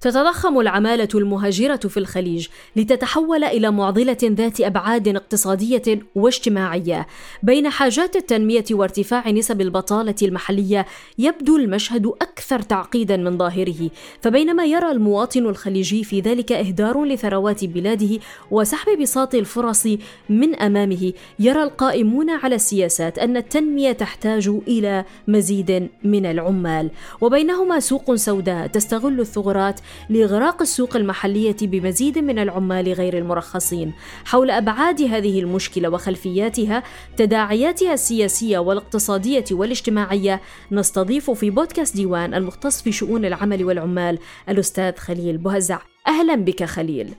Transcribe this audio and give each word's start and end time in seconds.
تتضخم 0.00 0.60
العمالة 0.60 1.08
المهاجرة 1.14 1.76
في 1.76 1.96
الخليج 1.96 2.46
لتتحول 2.76 3.44
إلى 3.44 3.70
معضلة 3.70 4.16
ذات 4.24 4.60
أبعاد 4.60 5.08
اقتصادية 5.08 5.82
واجتماعية. 6.14 7.06
بين 7.42 7.70
حاجات 7.70 8.16
التنمية 8.16 8.64
وارتفاع 8.70 9.30
نسب 9.30 9.60
البطالة 9.60 10.14
المحلية 10.22 10.86
يبدو 11.18 11.56
المشهد 11.56 12.06
أكثر 12.06 12.60
تعقيدا 12.62 13.16
من 13.16 13.38
ظاهره، 13.38 13.90
فبينما 14.20 14.64
يرى 14.64 14.90
المواطن 14.90 15.46
الخليجي 15.46 16.04
في 16.04 16.20
ذلك 16.20 16.52
إهدار 16.52 17.04
لثروات 17.04 17.64
بلاده 17.64 18.18
وسحب 18.50 18.98
بساط 19.00 19.34
الفرص 19.34 19.86
من 20.28 20.54
أمامه، 20.54 21.12
يرى 21.38 21.62
القائمون 21.62 22.30
على 22.30 22.54
السياسات 22.54 23.18
أن 23.18 23.36
التنمية 23.36 23.92
تحتاج 23.92 24.48
إلى 24.68 25.04
مزيد 25.28 25.88
من 26.04 26.26
العمال، 26.26 26.90
وبينهما 27.20 27.80
سوق 27.80 28.14
سوداء 28.14 28.66
تستغل 28.66 29.20
الثغرات 29.20 29.80
لإغراق 30.10 30.62
السوق 30.62 30.96
المحلية 30.96 31.56
بمزيد 31.62 32.18
من 32.18 32.38
العمال 32.38 32.92
غير 32.92 33.18
المرخصين 33.18 33.92
حول 34.24 34.50
أبعاد 34.50 35.02
هذه 35.02 35.40
المشكلة 35.40 35.88
وخلفياتها 35.88 36.82
تداعياتها 37.16 37.94
السياسية 37.94 38.58
والاقتصادية 38.58 39.44
والاجتماعية 39.50 40.40
نستضيف 40.72 41.30
في 41.30 41.50
بودكاست 41.50 41.96
ديوان 41.96 42.34
المختص 42.34 42.82
في 42.82 42.92
شؤون 42.92 43.24
العمل 43.24 43.64
والعمال 43.64 44.18
الأستاذ 44.48 44.96
خليل 44.96 45.38
بهزع 45.38 45.78
أهلا 46.06 46.34
بك 46.34 46.64
خليل 46.64 47.14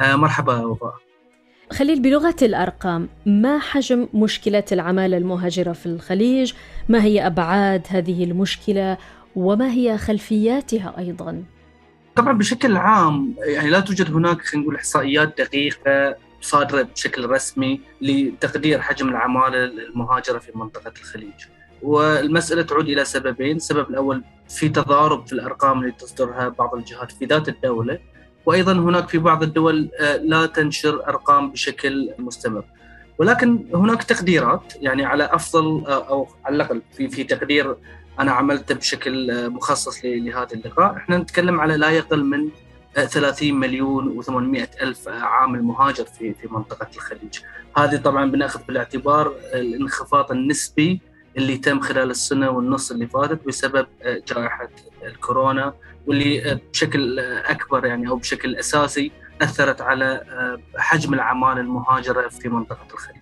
آه 0.00 0.16
مرحبا 0.16 0.66
وفاء 0.66 0.94
خليل 1.72 2.02
بلغة 2.02 2.36
الأرقام 2.42 3.08
ما 3.26 3.58
حجم 3.58 4.08
مشكلة 4.14 4.64
العمالة 4.72 5.16
المهاجرة 5.16 5.72
في 5.72 5.86
الخليج؟ 5.86 6.52
ما 6.88 7.04
هي 7.04 7.26
أبعاد 7.26 7.82
هذه 7.88 8.24
المشكلة؟ 8.24 8.98
وما 9.36 9.72
هي 9.72 9.98
خلفياتها 9.98 10.94
أيضاً؟ 10.98 11.44
طبعا 12.16 12.32
بشكل 12.32 12.76
عام 12.76 13.34
يعني 13.38 13.70
لا 13.70 13.80
توجد 13.80 14.14
هناك 14.14 14.40
خلينا 14.40 14.64
نقول 14.64 14.76
إحصائيات 14.76 15.40
دقيقة 15.40 16.16
صادرة 16.40 16.82
بشكل 16.82 17.30
رسمي 17.30 17.80
لتقدير 18.00 18.80
حجم 18.80 19.08
العمالة 19.08 19.64
المهاجرة 19.64 20.38
في 20.38 20.52
منطقة 20.54 20.92
الخليج. 21.00 21.32
والمسألة 21.82 22.62
تعود 22.62 22.88
إلى 22.88 23.04
سببين، 23.04 23.56
السبب 23.56 23.90
الأول 23.90 24.24
في 24.48 24.68
تضارب 24.68 25.26
في 25.26 25.32
الأرقام 25.32 25.80
اللي 25.80 25.92
تصدرها 25.92 26.48
بعض 26.48 26.74
الجهات 26.74 27.12
في 27.12 27.24
ذات 27.24 27.48
الدولة 27.48 27.98
وأيضا 28.46 28.72
هناك 28.72 29.08
في 29.08 29.18
بعض 29.18 29.42
الدول 29.42 29.90
آه، 30.00 30.16
لا 30.16 30.46
تنشر 30.46 31.08
أرقام 31.08 31.50
بشكل 31.50 32.10
مستمر. 32.18 32.64
ولكن 33.18 33.64
هناك 33.74 34.02
تقديرات 34.02 34.72
يعني 34.80 35.04
على 35.04 35.24
أفضل 35.24 35.84
آه، 35.86 36.08
أو 36.08 36.28
على 36.44 36.56
الأقل 36.56 36.82
في 36.96 37.08
في 37.08 37.24
تقدير 37.24 37.76
أنا 38.20 38.32
عملت 38.32 38.72
بشكل 38.72 39.50
مخصص 39.50 40.04
لهذا 40.04 40.48
اللقاء 40.54 40.96
إحنا 40.96 41.16
نتكلم 41.18 41.60
على 41.60 41.76
لا 41.76 41.90
يقل 41.90 42.24
من 42.24 42.48
30 42.94 43.54
مليون 43.54 44.22
و800 44.22 44.82
ألف 44.82 45.08
عامل 45.08 45.62
مهاجر 45.62 46.04
في 46.04 46.34
في 46.34 46.48
منطقة 46.50 46.86
الخليج 46.96 47.38
هذه 47.76 47.96
طبعا 47.96 48.30
بنأخذ 48.30 48.60
بالاعتبار 48.68 49.34
الانخفاض 49.54 50.32
النسبي 50.32 51.00
اللي 51.36 51.58
تم 51.58 51.80
خلال 51.80 52.10
السنة 52.10 52.50
والنص 52.50 52.90
اللي 52.90 53.06
فاتت 53.06 53.46
بسبب 53.46 53.86
جائحة 54.28 54.68
الكورونا 55.02 55.74
واللي 56.06 56.60
بشكل 56.72 57.18
أكبر 57.20 57.86
يعني 57.86 58.08
أو 58.08 58.16
بشكل 58.16 58.56
أساسي 58.56 59.12
أثرت 59.42 59.80
على 59.80 60.24
حجم 60.76 61.14
الاعمال 61.14 61.58
المهاجرة 61.58 62.28
في 62.28 62.48
منطقة 62.48 62.86
الخليج. 62.94 63.21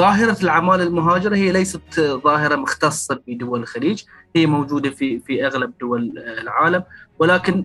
ظاهرة 0.00 0.36
العمالة 0.42 0.82
المهاجرة 0.82 1.36
هي 1.36 1.52
ليست 1.52 2.00
ظاهرة 2.00 2.56
مختصة 2.56 3.20
بدول 3.28 3.60
الخليج 3.60 4.02
هي 4.36 4.46
موجودة 4.46 4.90
في 4.90 5.18
في 5.18 5.46
أغلب 5.46 5.72
دول 5.80 6.18
العالم 6.18 6.84
ولكن 7.18 7.64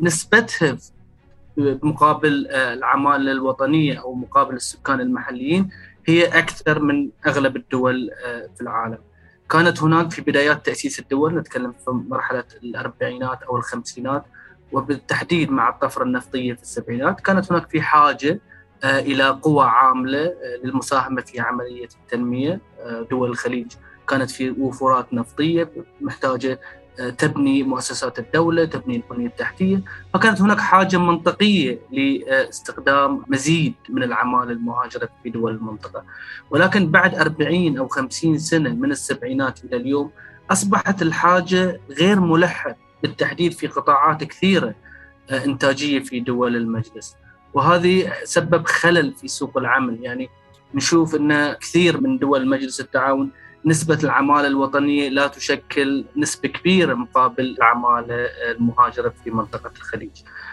نسبتها 0.00 0.76
مقابل 1.58 2.46
العمالة 2.50 3.32
الوطنية 3.32 4.00
أو 4.00 4.14
مقابل 4.14 4.54
السكان 4.54 5.00
المحليين 5.00 5.70
هي 6.06 6.26
أكثر 6.26 6.82
من 6.82 7.08
أغلب 7.26 7.56
الدول 7.56 8.10
في 8.56 8.60
العالم. 8.60 8.98
كانت 9.50 9.82
هناك 9.82 10.10
في 10.10 10.22
بدايات 10.22 10.66
تأسيس 10.66 10.98
الدول 10.98 11.34
نتكلم 11.38 11.72
في 11.72 11.90
مرحلة 11.90 12.44
الأربعينات 12.62 13.42
أو 13.42 13.56
الخمسينات 13.56 14.24
وبالتحديد 14.72 15.50
مع 15.50 15.68
الطفرة 15.68 16.04
النفطية 16.04 16.52
في 16.54 16.62
السبعينات 16.62 17.20
كانت 17.20 17.52
هناك 17.52 17.70
في 17.70 17.82
حاجة 17.82 18.40
آه، 18.84 19.00
إلى 19.00 19.28
قوى 19.28 19.64
عاملة 19.64 20.24
آه، 20.24 20.34
للمساهمة 20.64 21.22
في 21.22 21.40
عملية 21.40 21.88
التنمية 22.04 22.60
آه، 22.80 23.06
دول 23.10 23.30
الخليج 23.30 23.72
كانت 24.08 24.30
في 24.30 24.50
وفرات 24.50 25.14
نفطية 25.14 25.70
محتاجة 26.00 26.60
تبني 27.18 27.62
مؤسسات 27.62 28.18
الدولة، 28.18 28.64
تبني 28.64 28.96
البنية 28.96 29.26
التحتية، 29.26 29.80
فكانت 30.14 30.40
هناك 30.40 30.60
حاجة 30.60 30.96
منطقية 30.96 31.78
لاستخدام 31.90 33.24
مزيد 33.28 33.74
من 33.88 34.02
العمالة 34.02 34.52
المهاجرة 34.52 35.08
في 35.22 35.30
دول 35.30 35.54
المنطقة. 35.54 36.04
ولكن 36.50 36.90
بعد 36.90 37.14
40 37.14 37.78
أو 37.78 37.88
50 37.88 38.38
سنة 38.38 38.74
من 38.74 38.90
السبعينات 38.90 39.64
إلى 39.64 39.76
اليوم 39.76 40.10
أصبحت 40.50 41.02
الحاجة 41.02 41.80
غير 41.90 42.20
ملحة 42.20 42.76
بالتحديد 43.02 43.52
في 43.52 43.66
قطاعات 43.66 44.24
كثيرة 44.24 44.74
إنتاجية 45.30 45.98
في 45.98 46.20
دول 46.20 46.56
المجلس. 46.56 47.16
وهذه 47.54 48.12
سبب 48.24 48.66
خلل 48.66 49.14
في 49.14 49.28
سوق 49.28 49.58
العمل. 49.58 49.98
يعني 50.02 50.28
نشوف 50.74 51.14
إن 51.14 51.52
كثير 51.52 52.00
من 52.00 52.18
دول 52.18 52.48
مجلس 52.48 52.80
التعاون 52.80 53.30
نسبة 53.64 53.98
العمالة 54.04 54.46
الوطنية 54.46 55.08
لا 55.08 55.26
تشكل 55.26 56.04
نسبة 56.16 56.48
كبيرة 56.48 56.94
مقابل 56.94 57.56
العمالة 57.58 58.14
المهاجرة 58.50 59.14
في 59.24 59.30
منطقة 59.30 59.70
الخليج. 59.76 60.10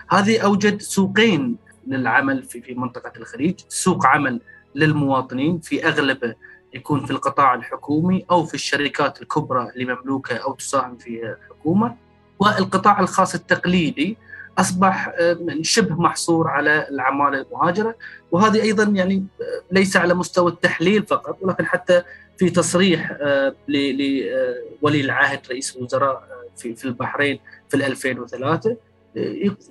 هذه 0.09 0.39
أوجد 0.39 0.81
سوقين 0.81 1.57
للعمل 1.88 2.44
في 2.44 2.61
في 2.61 2.73
منطقة 2.73 3.12
الخليج. 3.17 3.59
سوق 3.69 4.06
عمل 4.06 4.41
للمواطنين 4.75 5.59
في 5.59 5.88
أغلبه 5.88 6.35
يكون 6.73 7.06
في 7.06 7.12
القطاع 7.12 7.53
الحكومي 7.53 8.25
أو 8.31 8.45
في 8.45 8.53
الشركات 8.53 9.22
الكبرى 9.22 9.69
اللي 9.69 9.95
مملوكة 9.95 10.35
أو 10.35 10.53
تساهم 10.53 10.97
فيها 10.97 11.38
الحكومة. 11.41 11.95
والقطاع 12.39 13.00
الخاص 13.00 13.35
التقليدي 13.35 14.17
أصبح 14.57 15.13
آه، 15.19 15.38
شبه 15.61 15.95
محصور 15.95 16.47
على 16.47 16.88
العمالة 16.89 17.41
المهاجرة. 17.41 17.95
وهذه 18.31 18.61
أيضا 18.61 18.83
يعني 18.83 19.25
آه، 19.41 19.73
ليس 19.73 19.97
على 19.97 20.13
مستوى 20.13 20.51
التحليل 20.51 21.03
فقط 21.03 21.38
ولكن 21.41 21.66
حتى 21.66 22.01
في 22.38 22.49
تصريح 22.49 23.17
آه، 23.21 23.55
لولي 23.67 25.01
العهد 25.01 25.39
رئيس 25.49 25.75
الوزراء 25.75 26.23
في 26.55 26.85
البحرين 26.85 27.39
في 27.69 27.88
2003 27.88 28.77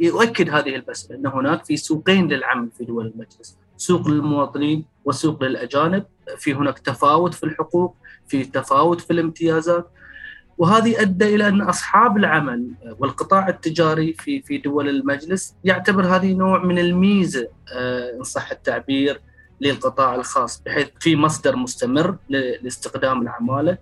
يؤكد 0.00 0.50
هذه 0.50 0.77
المساله 0.77 1.19
أن 1.21 1.27
هناك 1.27 1.65
في 1.65 1.77
سوقين 1.77 2.28
للعمل 2.28 2.69
في 2.78 2.84
دول 2.84 3.06
المجلس، 3.06 3.56
سوق 3.77 4.09
للمواطنين 4.09 4.84
وسوق 5.05 5.44
للأجانب، 5.44 6.05
في 6.37 6.55
هناك 6.55 6.78
تفاوت 6.78 7.34
في 7.34 7.44
الحقوق، 7.44 7.97
في 8.28 8.44
تفاوت 8.44 9.00
في 9.00 9.12
الامتيازات، 9.12 9.91
وهذه 10.59 11.01
أدى 11.01 11.35
إلى 11.35 11.49
أن 11.49 11.63
أصحاب 11.63 12.17
العمل 12.17 12.71
والقطاع 12.99 13.49
التجاري 13.49 14.13
في 14.13 14.43
في 14.43 14.59
دول 14.59 14.89
المجلس 14.89 15.55
يعتبر 15.65 16.07
هذه 16.07 16.35
نوع 16.35 16.65
من 16.65 16.79
الميزة 16.79 17.49
آه، 17.73 18.17
إن 18.19 18.23
صح 18.23 18.51
التعبير 18.51 19.21
للقطاع 19.61 20.15
الخاص 20.15 20.63
بحيث 20.67 20.89
في 21.01 21.17
مصدر 21.17 21.57
مستمر 21.57 22.17
لاستخدام 22.29 23.23
العمالة. 23.23 23.79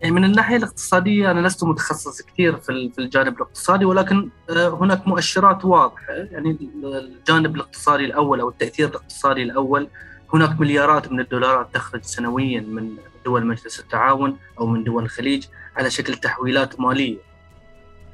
يعني 0.00 0.14
من 0.14 0.24
الناحية 0.24 0.56
الاقتصادية 0.56 1.30
أنا 1.30 1.46
لست 1.46 1.64
متخصص 1.64 2.22
كثير 2.22 2.56
في 2.56 2.90
في 2.90 2.98
الجانب 2.98 3.36
الاقتصادي 3.36 3.84
ولكن 3.84 4.30
آه، 4.50 4.68
هناك 4.68 5.08
مؤشرات 5.08 5.64
واضحة. 5.64 6.12
يعني 6.12 6.56
الجانب 6.84 7.54
الاقتصادي 7.56 8.04
الأول 8.04 8.40
أو 8.40 8.48
التأثير 8.48 8.88
الاقتصادي 8.88 9.42
الأول 9.42 9.88
هناك 10.34 10.60
مليارات 10.60 11.12
من 11.12 11.20
الدولارات 11.20 11.74
تخرج 11.74 12.02
سنويا 12.02 12.60
من 12.60 12.96
دول 13.24 13.46
مجلس 13.46 13.80
التعاون 13.80 14.36
أو 14.60 14.66
من 14.66 14.84
دول 14.84 15.02
الخليج. 15.04 15.46
على 15.76 15.90
شكل 15.90 16.14
تحويلات 16.14 16.80
مالية. 16.80 17.16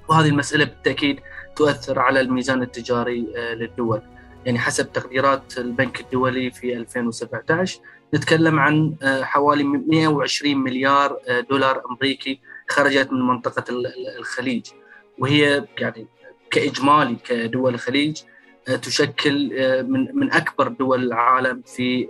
وهذه 0.09 0.29
المسألة 0.29 0.65
بالتأكيد 0.65 1.21
تؤثر 1.57 1.99
على 1.99 2.21
الميزان 2.21 2.63
التجاري 2.63 3.27
آه، 3.37 3.55
للدول. 3.55 4.03
يعني 4.47 4.59
حسب 4.59 4.93
تقديرات 4.93 5.59
البنك 5.59 6.01
الدولي 6.01 6.51
في 6.51 6.77
2017 6.77 7.81
نتكلم 8.15 8.61
عن 8.61 8.95
آه، 9.03 9.23
حوالي 9.23 9.65
120 9.65 10.57
مليار 10.57 11.19
آه، 11.29 11.41
دولار 11.41 11.83
أمريكي 11.91 12.41
خرجت 12.69 13.13
من 13.13 13.21
منطقة 13.21 13.65
الخليج 14.19 14.67
وهي 15.19 15.65
يعني 15.79 16.07
كإجمالي 16.51 17.17
كدول 17.25 17.75
الخليج 17.75 18.17
تشكل 18.83 19.53
من 19.89 20.17
من 20.17 20.33
أكبر 20.33 20.69
دول 20.69 21.05
العالم 21.05 21.63
في 21.67 22.09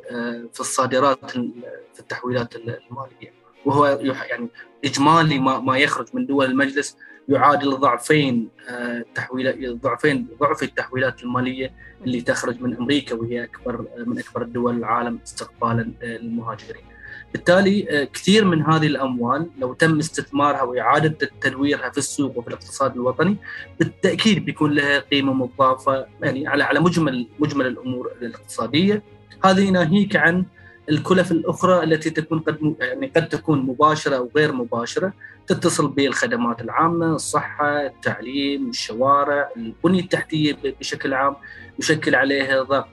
في 0.53 0.61
الصادرات 0.61 1.31
في 1.31 2.01
التحويلات 2.01 2.57
المالية 2.57 3.42
وهو 3.65 3.87
يعني 4.31 4.49
إجمالي 4.85 5.39
ما 5.39 5.61
ما 5.61 5.79
يخرج 5.79 6.07
من 6.15 6.27
دول 6.27 6.47
المجلس 6.47 6.97
يعادل 7.29 7.77
ضعفين 7.77 8.49
آه، 8.69 9.05
تحويلات 9.15 9.59
ضعفين 9.59 10.27
ضعف 10.41 10.63
التحويلات 10.63 11.23
المالية 11.23 11.73
اللي 12.05 12.21
تخرج 12.21 12.63
من 12.63 12.77
أمريكا 12.77 13.15
وهي 13.15 13.45
أكبر 13.45 13.87
من 14.07 14.19
أكبر 14.19 14.43
الدول 14.43 14.77
العالم 14.77 15.19
استقبالا 15.25 15.93
للمهاجرين. 16.03 16.93
بالتالي 17.33 18.09
كثير 18.13 18.45
من 18.45 18.63
هذه 18.63 18.87
الأموال 18.87 19.51
لو 19.59 19.75
تم 19.75 19.99
استثمارها 19.99 20.63
وإعادة 20.63 21.29
تدويرها 21.41 21.91
في 21.91 21.99
السوق 21.99 22.39
وفي 22.39 22.49
الاقتصاد 22.49 22.95
الوطني 22.95 23.37
بالتأكيد 23.79 24.45
بيكون 24.45 24.73
لها 24.73 24.99
قيمة 24.99 25.33
مضافة 25.33 26.07
يعني 26.23 26.49
على 26.49 26.65
على 26.65 26.81
مجمل 26.81 27.29
مجمل 27.39 27.67
الأمور 27.67 28.13
الاقتصادية 28.23 29.03
هذه 29.45 29.71
ناهيك 29.71 30.17
عن 30.17 30.45
الكلف 30.89 31.33
الأخرى 31.33 31.85
التي 31.85 32.11
تكون 32.11 32.39
قد 32.39 32.75
يعني 32.81 33.13
قد 33.17 33.29
تكون 33.29 33.63
مباشرة 33.63 34.17
أو 34.17 34.31
غير 34.37 34.53
مباشرة 34.53 35.13
تتصل 35.47 35.89
بالخدمات 35.89 36.61
العامة، 36.61 37.15
الصحة، 37.15 37.87
التعليم، 37.87 38.69
الشوارع، 38.69 39.51
البنية 39.57 40.01
التحتية 40.01 40.57
بشكل 40.81 41.15
عام 41.15 41.37
يشكل 41.79 42.15
عليها 42.15 42.63
ضغط. 42.63 42.89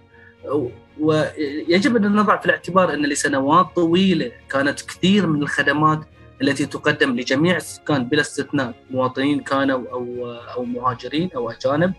ويجب 1.00 1.95
أن 1.95 2.15
نضع 2.15 2.38
في 2.38 2.45
الاعتبار 2.45 2.94
أن 2.94 3.06
لسنوات 3.06 3.65
طويلة 3.75 4.31
كانت 4.50 4.81
كثير 4.81 5.27
من 5.27 5.44
الخدمات 5.44 6.00
التي 6.41 6.65
تقدم 6.65 7.15
لجميع 7.15 7.57
السكان 7.57 8.03
بلا 8.03 8.21
استثناء 8.21 8.74
مواطنين 8.91 9.39
كانوا 9.39 9.91
أو 9.91 10.31
أو 10.56 10.65
مهاجرين 10.65 11.30
أو 11.36 11.51
أجانب 11.51 11.94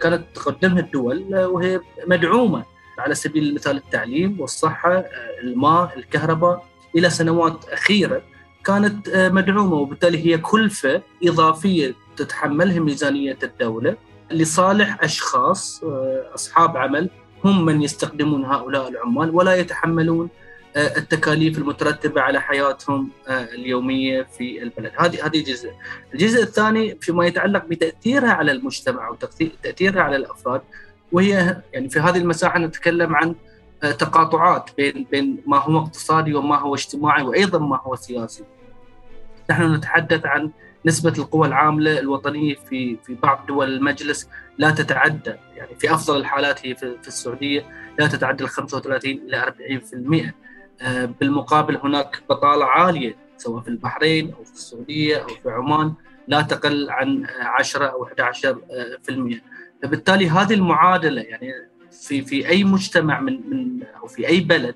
كانت 0.00 0.24
تقدمها 0.34 0.80
الدول 0.80 1.34
وهي 1.34 1.80
مدعومة 2.06 2.64
على 2.98 3.14
سبيل 3.14 3.48
المثال 3.48 3.76
التعليم 3.76 4.40
والصحة، 4.40 5.04
الماء، 5.42 5.92
الكهرباء 5.96 6.64
إلى 6.96 7.10
سنوات 7.10 7.64
أخيرة 7.68 8.22
كانت 8.64 9.08
مدعومة 9.32 9.74
وبالتالي 9.74 10.26
هي 10.26 10.38
كلفة 10.38 11.02
إضافية 11.24 11.94
تتحملها 12.16 12.80
ميزانية 12.80 13.38
الدولة 13.42 13.96
لصالح 14.30 15.04
أشخاص 15.04 15.84
أصحاب 16.34 16.76
عمل 16.76 17.10
هم 17.44 17.64
من 17.64 17.82
يستخدمون 17.82 18.44
هؤلاء 18.44 18.88
العمال 18.88 19.30
ولا 19.30 19.54
يتحملون 19.54 20.28
التكاليف 20.76 21.58
المترتبة 21.58 22.20
على 22.20 22.40
حياتهم 22.40 23.10
اليومية 23.28 24.22
في 24.22 24.62
البلد، 24.62 24.92
هذه 24.96 25.26
هذه 25.26 25.44
جزء. 25.44 25.70
الجزء 26.14 26.42
الثاني 26.42 26.98
فيما 27.00 27.26
يتعلق 27.26 27.64
بتأثيرها 27.64 28.30
على 28.30 28.52
المجتمع 28.52 29.08
وتاثيرها 29.08 30.02
على 30.02 30.16
الأفراد 30.16 30.60
وهي 31.14 31.62
يعني 31.72 31.88
في 31.88 32.00
هذه 32.00 32.18
المساحة 32.18 32.58
نتكلم 32.58 33.16
عن 33.16 33.34
تقاطعات 33.80 34.70
بين 34.76 35.06
بين 35.10 35.42
ما 35.46 35.58
هو 35.58 35.78
اقتصادي 35.78 36.34
وما 36.34 36.58
هو 36.58 36.74
اجتماعي 36.74 37.22
وأيضا 37.22 37.58
ما 37.58 37.80
هو 37.82 37.96
سياسي. 37.96 38.44
نحن 39.50 39.74
نتحدث 39.74 40.26
عن 40.26 40.50
نسبة 40.86 41.12
القوى 41.18 41.48
العاملة 41.48 41.98
الوطنية 41.98 42.54
في 42.54 42.96
في 43.06 43.14
بعض 43.14 43.46
دول 43.46 43.74
المجلس 43.74 44.28
لا 44.58 44.70
تتعدى. 44.70 45.34
يعني 45.56 45.74
في 45.78 45.94
أفضل 45.94 46.16
الحالات 46.16 46.66
هي 46.66 46.74
في, 46.74 46.96
في 47.02 47.08
السعودية 47.08 47.66
لا 47.98 48.06
تتعدى 48.06 48.44
ال 48.44 48.48
35 48.48 49.10
إلى 49.10 49.54
40% 50.82 51.20
بالمقابل 51.20 51.76
هناك 51.76 52.22
بطالة 52.30 52.64
عالية 52.64 53.16
سواء 53.36 53.62
في 53.62 53.68
البحرين 53.68 54.32
أو 54.32 54.44
في 54.44 54.52
السعودية 54.52 55.16
أو 55.16 55.28
في 55.28 55.50
عمان 55.50 55.92
لا 56.28 56.42
تقل 56.42 56.90
عن 56.90 57.26
10 57.40 57.86
أو 57.86 58.06
11% 58.06 58.14
فبالتالي 59.82 60.30
هذه 60.30 60.54
المعادلة 60.54 61.22
يعني 61.22 61.52
في 62.02 62.22
في 62.22 62.48
أي 62.48 62.64
مجتمع 62.64 63.20
من 63.20 63.40
من 63.50 63.82
أو 64.02 64.06
في 64.06 64.28
أي 64.28 64.40
بلد 64.40 64.74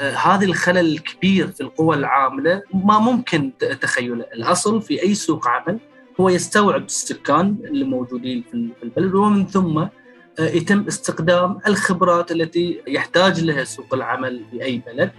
آه 0.00 0.14
هذا 0.14 0.44
الخلل 0.44 0.92
الكبير 0.92 1.46
في 1.46 1.60
القوى 1.60 1.96
العاملة 1.96 2.62
ما 2.74 2.98
ممكن 2.98 3.52
تخيله، 3.80 4.24
الأصل 4.34 4.82
في 4.82 5.02
أي 5.02 5.14
سوق 5.14 5.48
عمل 5.48 5.78
هو 6.20 6.28
يستوعب 6.28 6.84
السكان 6.84 7.56
اللي 7.64 7.84
موجودين 7.84 8.44
في 8.50 8.82
البلد 8.82 9.14
ومن 9.14 9.46
ثم 9.46 9.78
آه 9.78 9.90
يتم 10.38 10.86
استخدام 10.88 11.58
الخبرات 11.66 12.32
التي 12.32 12.82
يحتاج 12.88 13.44
لها 13.44 13.64
سوق 13.64 13.94
العمل 13.94 14.44
في 14.50 14.62
أي 14.64 14.82
بلد 14.86 15.10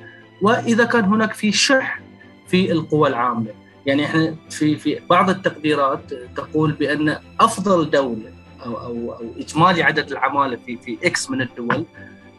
وإذا 0.41 0.85
كان 0.85 1.03
هناك 1.03 1.33
في 1.33 1.51
شح 1.51 2.01
في 2.47 2.71
القوى 2.71 3.09
العاملة، 3.09 3.53
يعني 3.85 4.05
إحنا 4.05 4.35
في 4.49 4.75
في 4.75 4.99
بعض 5.09 5.29
التقديرات 5.29 6.13
تقول 6.35 6.71
بأن 6.71 7.17
أفضل 7.39 7.89
دولة 7.89 8.34
أو 8.65 8.77
أو, 8.77 9.11
أو 9.13 9.25
إجمالي 9.39 9.83
عدد 9.83 10.11
العمالة 10.11 10.57
في 10.65 10.77
في 10.77 10.97
إكس 11.03 11.31
من 11.31 11.41
الدول 11.41 11.85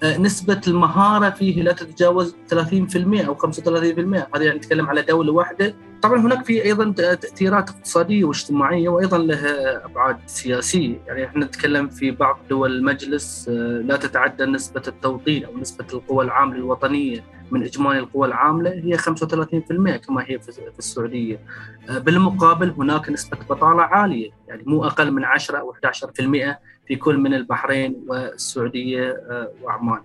نسبة 0.05 0.61
المهارة 0.69 1.31
فيه 1.31 1.63
لا 1.63 1.73
تتجاوز 1.73 2.37
30% 2.55 2.57
أو 3.27 3.37
35% 3.37 3.49
هذا 4.35 4.45
يعني 4.45 4.59
نتكلم 4.59 4.87
على 4.87 5.03
دولة 5.03 5.33
واحدة. 5.33 5.75
طبعا 6.03 6.21
هناك 6.21 6.45
في 6.45 6.65
أيضا 6.65 6.93
تأثيرات 6.93 7.71
اقتصادية 7.71 8.25
واجتماعية 8.25 8.89
وأيضا 8.89 9.19
لها 9.19 9.85
أبعاد 9.85 10.17
سياسية. 10.27 11.01
يعني 11.07 11.25
إحنا 11.25 11.45
نتكلم 11.45 11.89
في 11.89 12.11
بعض 12.11 12.39
دول 12.51 12.77
المجلس 12.77 13.49
لا 13.85 13.97
تتعدى 13.97 14.45
نسبة 14.45 14.83
التوطين 14.89 15.45
أو 15.45 15.59
نسبة 15.59 15.85
القوى 15.93 16.25
العاملة 16.25 16.57
الوطنية 16.57 17.25
من 17.51 17.63
إجمالي 17.63 17.99
القوى 17.99 18.29
العاملة 18.29 18.71
هي 18.71 18.99
35% 18.99 19.97
كما 19.97 20.23
هي 20.27 20.39
في 20.39 20.79
السعودية 20.79 21.41
بالمقابل 21.89 22.71
هناك 22.71 23.11
نسبة 23.11 23.39
بطالة 23.51 23.83
عالية 23.83 24.31
يعني 24.49 24.63
مو 24.67 24.85
أقل 24.85 25.11
من 25.11 25.25
10 25.25 25.59
أو 25.59 25.73
11% 25.73 26.57
في 26.87 26.97
كل 26.97 27.19
من 27.19 27.35
البحرين 27.35 28.05
والسعودية 28.09 29.17
وعمان. 29.63 30.01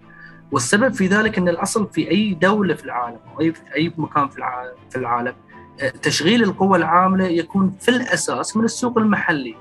والسبب 0.52 0.94
في 0.94 1.08
ذلك 1.08 1.38
إن 1.38 1.50
الأصل 1.50 1.88
في 1.88 2.12
أي 2.12 2.34
دولة 2.34 2.74
في 2.74 2.86
العالم 2.86 3.20
أو 3.34 3.42
أي 3.42 3.54
أي 3.76 3.94
مكان 3.98 4.28
في 4.30 4.38
العالم 4.38 4.74
في 4.90 4.96
العالم 4.98 5.34
تشغيل 6.02 6.44
القوى 6.44 6.78
العاملة 6.78 7.26
يكون 7.26 7.76
في 7.80 7.90
الأساس 7.90 8.58
من 8.58 8.64
السوق 8.64 8.98
المحلي. 8.98 9.56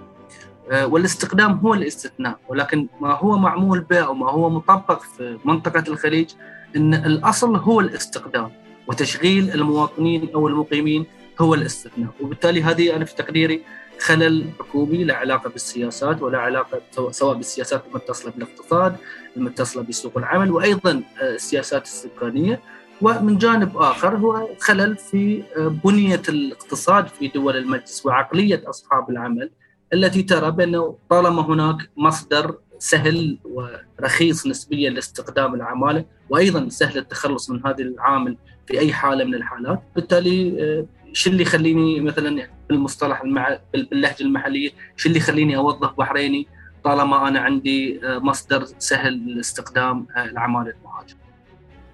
والاستخدام 0.72 1.52
هو 1.52 1.74
الاستثناء. 1.74 2.38
ولكن 2.48 2.86
ما 3.00 3.12
هو 3.12 3.38
معمول 3.38 3.80
به 3.80 3.98
أو 3.98 4.14
ما 4.14 4.30
هو 4.30 4.50
مطبق 4.50 5.02
في 5.02 5.38
منطقة 5.44 5.84
الخليج 5.88 6.30
إن 6.76 6.94
الأصل 6.94 7.56
هو 7.56 7.80
الاستخدام 7.80 8.50
وتشغيل 8.86 9.50
المواطنين 9.50 10.30
أو 10.34 10.48
المقيمين 10.48 11.06
هو 11.40 11.54
الاستثناء. 11.54 12.10
وبالتالي 12.20 12.62
هذه 12.62 12.96
أنا 12.96 13.04
في 13.04 13.14
تقديري 13.14 13.62
خلل 14.00 14.46
حكومي 14.58 15.04
له 15.04 15.14
علاقة 15.14 15.50
بالسياسات 15.50 16.22
ولا 16.22 16.38
علاقة 16.38 16.80
سواء 17.10 17.36
بالسياسات 17.36 17.82
المتصله 17.86 18.32
بالاقتصاد 18.32 18.96
المتصله 19.36 19.82
بسوق 19.82 20.18
العمل 20.18 20.50
وأيضا 20.50 21.02
السياسات 21.22 21.82
السكانية. 21.82 22.60
ومن 23.02 23.38
جانب 23.38 23.76
آخر 23.76 24.16
هو 24.16 24.48
خلل 24.60 24.96
في 24.96 25.42
بنية 25.84 26.22
الاقتصاد 26.28 27.06
في 27.06 27.28
دول 27.28 27.56
المجلس 27.56 28.06
وعقلية 28.06 28.62
أصحاب 28.66 29.10
العمل. 29.10 29.50
التي 29.92 30.22
ترى 30.22 30.50
بأنه 30.50 30.96
طالما 31.10 31.42
هناك 31.42 31.90
مصدر 31.96 32.58
سهل 32.78 33.38
ورخيص 33.44 34.46
نسبيا 34.46 34.90
لاستخدام 34.90 35.54
العمالة 35.54 36.04
وأيضا 36.30 36.68
سهل 36.68 36.98
التخلص 36.98 37.50
من 37.50 37.66
هذا 37.66 37.78
العامل 37.78 38.36
في 38.66 38.78
أي 38.78 38.92
حالة 38.92 39.24
من 39.24 39.34
الحالات، 39.34 39.82
بالتالي 39.96 40.86
شو 41.12 41.30
اللي 41.30 41.42
يخليني 41.42 42.00
مثلا 42.00 42.38
يعني 42.38 42.52
بالمصطلح 42.68 43.22
المع... 43.22 43.58
باللهجة 43.72 44.22
المحلية 44.22 44.70
شو 44.96 45.08
اللي 45.08 45.18
يخليني 45.18 45.56
أوظف 45.56 45.92
بحريني 45.98 46.46
طالما 46.84 47.28
أنا 47.28 47.40
عندي 47.40 48.00
مصدر 48.04 48.64
سهل 48.64 49.36
لاستخدام 49.36 50.06
العمالة 50.16 50.74
المهاجرة. 50.80 51.16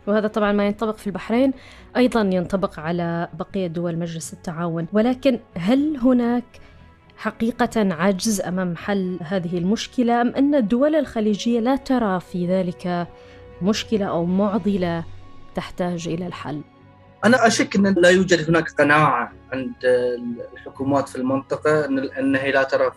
وهذا 0.06 0.28
طبعا 0.28 0.52
ما 0.52 0.66
ينطبق 0.66 0.96
في 0.96 1.06
البحرين 1.06 1.52
أيضا 1.96 2.20
ينطبق 2.20 2.80
على 2.80 3.28
بقية 3.38 3.66
دول 3.66 3.96
مجلس 3.96 4.32
التعاون، 4.32 4.86
ولكن 4.92 5.38
هل 5.56 5.96
هناك 5.96 6.44
حقيقة 7.16 7.94
عجز 7.94 8.40
أمام 8.40 8.76
حل 8.76 9.18
هذه 9.22 9.58
المشكلة 9.58 10.20
أم 10.20 10.28
أن 10.28 10.54
الدول 10.54 10.94
الخليجية 10.94 11.60
لا 11.60 11.76
ترى 11.76 12.20
في 12.20 12.46
ذلك 12.46 13.06
مشكلة 13.62 14.06
أو 14.06 14.24
معضلة 14.24 15.04
تحتاج 15.54 16.08
إلى 16.08 16.26
الحل؟ 16.26 16.60
أنا 17.24 17.46
أشك 17.46 17.76
أن 17.76 17.94
لا 17.98 18.08
يوجد 18.10 18.48
هناك 18.48 18.70
قناعة 18.70 19.32
عند 19.52 19.72
الحكومات 20.52 21.08
في 21.08 21.16
المنطقة 21.16 21.84
ان 21.84 21.98
أنها 21.98 22.46
لا 22.50 22.62
ترى 22.62 22.90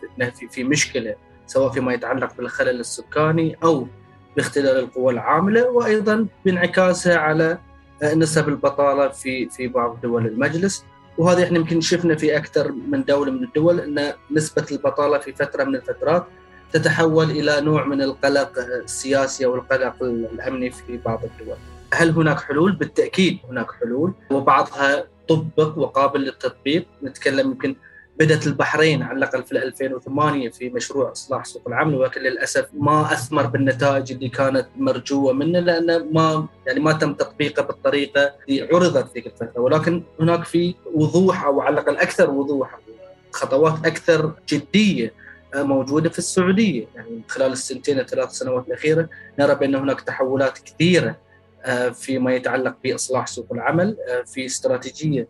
في 0.49 0.63
مشكلة 0.63 1.15
سواء 1.47 1.71
فيما 1.71 1.93
يتعلق 1.93 2.33
بالخلل 2.37 2.79
السكاني 2.79 3.57
أو 3.63 3.87
باختلال 4.35 4.79
القوى 4.79 5.13
العاملة 5.13 5.69
وأيضا 5.69 6.27
بانعكاسها 6.45 7.17
على 7.17 7.57
نسب 8.03 8.49
البطالة 8.49 9.07
في 9.07 9.49
في 9.49 9.67
بعض 9.67 10.01
دول 10.01 10.25
المجلس 10.25 10.85
وهذا 11.19 11.43
إحنا 11.43 11.57
يمكن 11.57 11.81
شفنا 11.81 12.15
في 12.15 12.37
أكثر 12.37 12.71
من 12.71 13.03
دولة 13.03 13.31
من 13.31 13.43
الدول 13.43 13.79
إن 13.79 14.13
نسبة 14.31 14.65
البطالة 14.71 15.17
في 15.17 15.33
فترة 15.33 15.63
من 15.63 15.75
الفترات 15.75 16.25
تتحول 16.73 17.31
إلى 17.31 17.61
نوع 17.61 17.85
من 17.85 18.01
القلق 18.01 18.51
السياسي 18.83 19.45
أو 19.45 19.55
القلق 19.55 20.03
الأمني 20.03 20.71
في 20.71 20.97
بعض 20.97 21.21
الدول. 21.23 21.57
هل 21.93 22.09
هناك 22.09 22.39
حلول؟ 22.39 22.71
بالتأكيد 22.71 23.37
هناك 23.49 23.71
حلول 23.71 24.13
وبعضها 24.31 25.07
طبق 25.29 25.77
وقابل 25.77 26.21
للتطبيق، 26.21 26.85
نتكلم 27.03 27.51
يمكن 27.51 27.75
بدأت 28.19 28.47
البحرين 28.47 29.03
على 29.03 29.17
الأقل 29.17 29.43
في 29.43 29.51
2008 29.51 30.49
في 30.49 30.69
مشروع 30.69 31.11
إصلاح 31.11 31.45
سوق 31.45 31.61
العمل 31.67 31.95
ولكن 31.95 32.21
للأسف 32.21 32.67
ما 32.73 33.13
أثمر 33.13 33.45
بالنتائج 33.47 34.11
اللي 34.11 34.29
كانت 34.29 34.67
مرجوة 34.77 35.33
منه 35.33 35.59
لأنه 35.59 35.97
ما 36.11 36.47
يعني 36.67 36.79
ما 36.79 36.93
تم 36.93 37.13
تطبيقه 37.13 37.63
بالطريقة 37.63 38.33
اللي 38.49 38.61
عرضت 38.73 39.13
ذيك 39.13 39.27
الفترة. 39.27 39.61
ولكن 39.61 40.03
هناك 40.19 40.45
في 40.45 40.75
وضوح 40.93 41.43
أو 41.43 41.61
على 41.61 41.73
الأقل 41.73 41.97
أكثر 41.97 42.29
وضوح 42.29 42.79
خطوات 43.31 43.85
أكثر 43.85 44.33
جدية 44.49 45.13
موجودة 45.55 46.09
في 46.09 46.19
السعودية. 46.19 46.85
يعني 46.95 47.21
خلال 47.27 47.51
السنتين 47.51 47.99
الثلاث 47.99 48.31
سنوات 48.31 48.67
الأخيرة 48.67 49.09
نرى 49.39 49.55
بأن 49.55 49.75
هناك 49.75 50.01
تحولات 50.01 50.57
كثيرة 50.57 51.15
فيما 51.93 52.35
يتعلق 52.35 52.75
بإصلاح 52.83 53.27
سوق 53.27 53.47
العمل 53.51 53.97
في 54.25 54.45
استراتيجية 54.45 55.27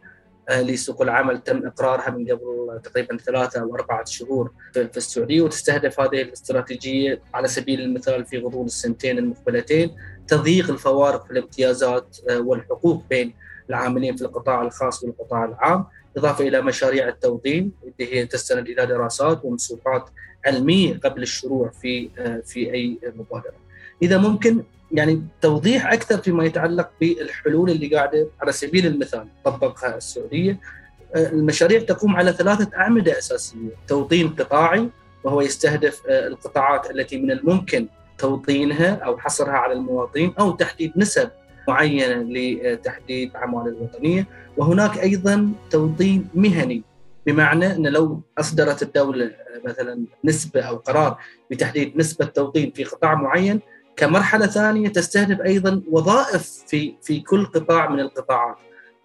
لسوق 0.50 1.02
العمل 1.02 1.44
تم 1.44 1.68
إقرارها 1.68 2.10
من 2.10 2.32
قبل 2.32 2.80
تقريبا 2.84 3.18
ثلاثة 3.18 3.62
أو 3.62 3.76
أربعة 3.76 4.06
شهور 4.06 4.52
في 4.74 4.98
السعودية 4.98 5.42
وتستهدف 5.42 6.00
هذه 6.00 6.22
الاستراتيجية 6.22 7.22
على 7.34 7.48
سبيل 7.48 7.82
المثال 7.82 8.26
في 8.26 8.38
غضون 8.38 8.66
السنتين 8.66 9.18
المقبلتين 9.18 9.96
تضييق 10.28 10.70
الفوارق 10.70 11.26
في 11.26 11.32
الامتيازات 11.32 12.18
والحقوق 12.32 13.04
بين 13.10 13.34
العاملين 13.70 14.16
في 14.16 14.22
القطاع 14.22 14.62
الخاص 14.62 15.04
والقطاع 15.04 15.46
العام 15.46 15.86
إضافة 16.18 16.48
إلى 16.48 16.62
مشاريع 16.62 17.08
التوطين 17.08 17.72
اللي 17.84 18.16
هي 18.16 18.26
تستند 18.26 18.68
إلى 18.68 18.86
دراسات 18.86 19.46
ومسوقات 19.46 20.10
علمية 20.46 21.00
قبل 21.00 21.22
الشروع 21.22 21.70
في 21.70 22.10
في 22.46 22.74
أي 22.74 23.00
مبادرة. 23.16 23.54
إذا 24.02 24.18
ممكن 24.18 24.64
يعني 24.92 25.22
توضيح 25.42 25.94
أكثر 25.94 26.18
فيما 26.18 26.46
يتعلق 26.46 26.90
بالحلول 27.02 27.70
اللي 27.70 27.96
قاعدة 27.96 28.28
على 28.42 28.52
سبيل 28.52 28.86
المثال. 28.86 29.28
طبقها 29.46 29.98
السعودية. 29.98 30.60
المشاريع 31.16 31.80
تقوم 31.80 32.16
على 32.16 32.34
ثلاثة 32.34 32.78
أعمدة 32.78 33.18
أساسية. 33.18 33.70
توطين 33.88 34.30
قطاعي 34.30 34.90
وهو 35.24 35.42
يستهدف 35.42 36.02
القطاعات 36.08 36.92
التي 36.92 37.18
من 37.18 37.32
الممكن 37.32 37.88
توطينها 38.18 38.96
أو 38.96 39.18
حصرها 39.18 39.54
على 39.54 39.74
المواطنين 39.74 40.34
أو 40.40 40.52
تحديد 40.52 40.92
نسب 40.96 41.30
معينة 41.68 42.26
لتحديد 42.30 43.36
أعمال 43.36 43.68
الوطنية. 43.68 44.28
وهناك 44.58 45.00
أيضا 45.00 45.52
توطين 45.70 46.28
مهني. 46.36 46.84
بمعنى 47.26 47.76
أن 47.76 47.88
لو 47.88 48.22
أصدرت 48.38 48.84
الدولة 48.84 49.32
مثلا 49.66 50.06
نسبة 50.26 50.62
أو 50.62 50.76
قرار 50.76 51.18
بتحديد 51.52 51.98
نسبة 51.98 52.26
توطين 52.26 52.72
في 52.72 52.84
قطاع 52.84 53.16
معين 53.16 53.60
كمرحلة 54.00 54.48
ثانية 54.48 54.90
تستهدف 54.90 55.42
أيضا 55.42 55.82
وظائف 55.92 56.64
في 56.68 56.96
في 57.02 57.20
كل 57.20 57.46
قطاع 57.46 57.90
من 57.90 58.00
القطاعات. 58.00 58.56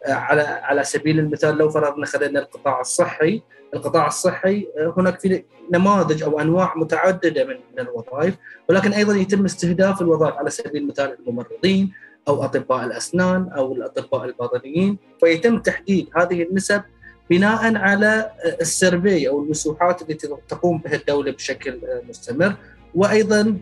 على 0.06 0.42
على 0.42 0.84
سبيل 0.84 1.18
المثال 1.18 1.58
لو 1.58 1.70
فرضنا 1.70 2.06
خلينا 2.06 2.40
القطاع 2.40 2.80
الصحي 2.80 3.42
القطاع 3.74 4.06
الصحي 4.06 4.66
هناك 4.96 5.20
في 5.20 5.44
نماذج 5.72 6.22
أو 6.22 6.40
أنواع 6.40 6.74
متعددة 6.76 7.44
من 7.44 7.54
من 7.54 7.80
الوظائف 7.80 8.34
ولكن 8.68 8.92
أيضا 8.92 9.14
يتم 9.16 9.44
استهداف 9.44 10.02
الوظائف 10.02 10.34
على 10.34 10.50
سبيل 10.50 10.82
المثال 10.82 11.16
الممرضين 11.20 11.92
أو 12.28 12.44
أطباء 12.44 12.84
الأسنان 12.84 13.48
أو 13.56 13.72
الأطباء 13.72 14.24
الباطنيين. 14.24 14.98
ويتم 15.22 15.58
تحديد 15.58 16.08
هذه 16.16 16.42
النسب 16.42 16.82
بناء 17.30 17.76
على 17.76 18.30
السيرفي 18.60 19.28
أو 19.28 19.42
المسوحات 19.42 20.02
التي 20.02 20.28
تقوم 20.48 20.78
بها 20.78 20.94
الدولة 20.94 21.32
بشكل 21.32 21.80
مستمر. 22.08 22.54
وأيضا 22.94 23.56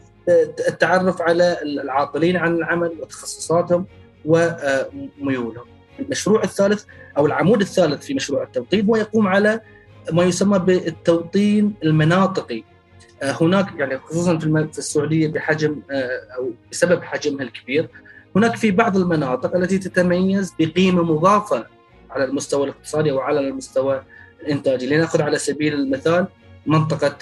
التعرف 0.69 1.23
على 1.23 1.59
العاطلين 1.63 2.37
عن 2.37 2.55
العمل 2.55 2.93
وتخصصاتهم 3.01 3.87
وميولهم. 4.25 5.65
المشروع 6.01 6.43
الثالث 6.45 6.85
أو 7.17 7.27
العمود 7.27 7.61
الثالث 7.61 8.07
في 8.07 8.15
مشروع 8.15 8.43
التوطين 8.43 8.87
هو 8.87 8.97
يقوم 8.97 9.27
على 9.27 9.61
ما 10.13 10.25
يسمى 10.25 10.59
بالتوطين 10.59 11.75
المناطقي 11.85 12.63
هناك 13.23 13.67
يعني 13.79 13.99
خصوصا 13.99 14.39
في 14.39 14.79
السعودية 14.79 15.29
بحجم 15.29 15.83
أو 16.37 16.51
بسبب 16.71 17.03
حجمها 17.03 17.43
الكبير 17.43 17.89
هناك 18.37 18.57
في 18.57 18.71
بعض 18.71 18.97
المناطق 18.97 19.57
التي 19.57 19.79
تتميز 19.79 20.55
بقيمة 20.59 21.03
مضافة 21.03 21.67
على 22.11 22.25
المستوى 22.25 22.65
الاقتصادي 22.65 23.11
أو 23.11 23.21
على 23.21 23.41
المستوى 23.41 24.03
الإنتاجي، 24.41 24.87
لنأخذ 24.87 25.23
على 25.23 25.39
سبيل 25.39 25.75
المثال 25.75 26.27
منطقة 26.67 27.19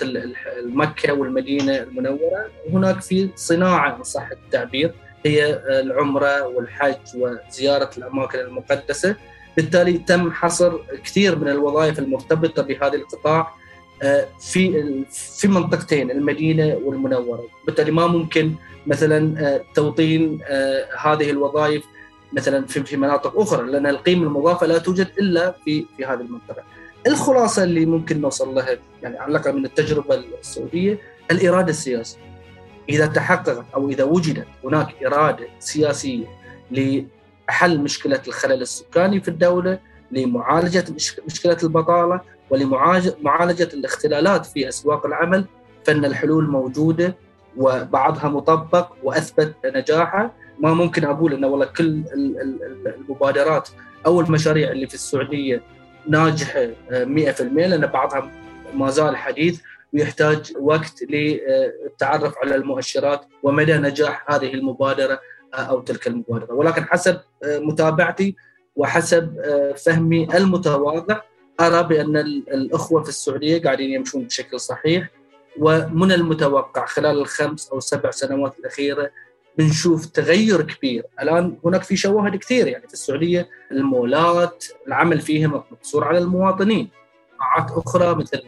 مكه 0.65 1.13
والمدينة 1.13 1.77
المنورة، 1.77 2.51
هناك 2.73 3.01
في 3.01 3.29
صناعة 3.37 3.97
إن 3.97 4.03
صح 4.03 4.31
التعبير 4.31 4.95
هي 5.27 5.63
العمرة 5.81 6.47
والحج 6.47 6.97
وزيارة 7.17 7.91
الأماكن 7.99 8.39
المقدسة، 8.39 9.17
بالتالي 9.57 9.99
تم 9.99 10.33
حصر 10.33 10.79
كثير 11.05 11.39
من 11.39 11.49
الوظائف 11.49 11.99
المرتبطة 11.99 12.63
بهذا 12.63 12.95
القطاع 12.95 13.55
في 14.41 15.05
في 15.11 15.49
منطقتين 15.49 16.11
المدينة 16.11 16.81
والمنورة، 16.85 17.45
بالتالي 17.67 17.91
ما 17.91 18.07
ممكن 18.07 18.55
مثلا 18.87 19.61
توطين 19.75 20.41
هذه 20.99 21.31
الوظائف 21.31 21.85
مثلا 22.33 22.67
في 22.67 22.83
في 22.83 22.97
مناطق 22.97 23.41
أخرى 23.41 23.71
لأن 23.71 23.87
القيمة 23.87 24.23
المضافة 24.23 24.67
لا 24.67 24.79
توجد 24.79 25.09
إلا 25.19 25.55
في 25.65 25.87
في 25.97 26.05
هذه 26.05 26.21
المنطقة. 26.21 26.63
الخلاصة 27.07 27.65
اللي 27.65 27.87
ممكن 27.87 28.21
نوصل 28.21 28.55
لها 28.55 28.79
يعني 29.03 29.19
على 29.19 29.53
من 29.53 29.65
التجربة 29.65 30.15
السعودية 30.41 30.99
الإرادة 31.31 31.71
السياسية. 31.71 32.19
إذا 32.89 33.07
تحققت 33.07 33.65
أو 33.75 33.89
إذا 33.89 34.05
وجدت 34.05 34.47
هناك 34.65 35.05
إرادة 35.07 35.47
سياسية 35.59 36.27
لحل 36.71 37.81
مشكلة 37.81 38.21
الخلل 38.29 38.63
السكاني 38.63 39.21
في 39.21 39.29
الدولة، 39.29 39.79
لمعالجة 40.13 40.85
مشكلة 41.27 41.57
البطالة 41.63 42.21
ولمعالجه 42.51 43.69
الاختلالات 43.75 44.47
في 44.47 44.69
أسواق 44.69 45.07
العمل 45.07 45.45
فإن 45.85 46.05
الحلول 46.05 46.49
موجودة 46.49 47.17
وبعضها 47.57 48.29
مطبق 48.29 48.93
وأثبت 49.03 49.55
نجاحه 49.65 50.33
ما 50.59 50.75
ممكن 50.75 51.05
أقول 51.05 51.33
انه 51.33 51.47
والله 51.47 51.67
كل 51.67 52.05
المبادرات 52.87 53.69
أو 54.07 54.21
المشاريع 54.21 54.71
اللي 54.71 54.87
في 54.87 54.95
السعودية 54.95 55.63
ناجحه 56.07 56.67
100% 56.91 57.41
لأن 57.41 57.87
بعضها 57.87 58.31
ما 58.75 58.91
زال 58.91 59.17
حديث 59.17 59.61
ويحتاج 59.93 60.53
وقت 60.61 61.03
للتعرف 61.03 62.35
على 62.39 62.55
المؤشرات 62.55 63.21
ومدى 63.43 63.75
نجاح 63.75 64.33
هذه 64.33 64.55
المبادرة 64.55 65.21
أو 65.55 65.81
تلك 65.81 66.07
المبادرة. 66.07 66.55
ولكن 66.55 66.85
حسب 66.85 67.21
متابعتي 67.45 68.37
وحسب 68.77 69.35
فهمي 69.77 70.37
المتواضع 70.37 71.21
أرى 71.61 71.83
بأن 71.83 72.17
الأخوة 72.17 73.03
في 73.03 73.09
السعودية 73.09 73.63
قاعدين 73.63 73.91
يمشون 73.91 74.25
بشكل 74.25 74.61
صحيح 74.61 75.09
ومن 75.59 76.13
المتوقع 76.13 76.87
خلال 76.87 77.19
الخمس 77.19 77.69
أو 77.69 77.81
سبع 77.81 78.11
سنوات 78.11 78.59
الأخيرة 78.59 79.11
بنشوف 79.59 80.07
تغير 80.07 80.63
كبير، 80.63 81.05
الآن 81.23 81.57
هناك 81.65 81.83
في 81.83 81.97
شواهد 81.97 82.37
كثير 82.37 82.67
يعني 82.67 82.89
في 82.89 82.93
السعودية 82.93 83.49
المولات 83.73 84.65
العمل 84.87 85.21
فيها 85.21 85.49
مقصور 85.49 86.05
على 86.05 86.19
المواطنين، 86.19 86.89
قطاعات 87.39 87.71
أخرى 87.87 88.15
مثل 88.15 88.43